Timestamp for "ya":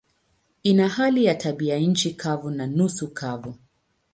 1.25-1.35